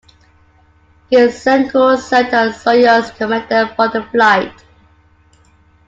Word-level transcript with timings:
Gidzenko 1.11 1.95
served 1.95 2.33
as 2.33 2.63
the 2.63 2.71
Soyuz 2.71 3.15
commander 3.15 3.71
for 3.75 3.87
the 3.89 4.01
flight. 4.05 4.65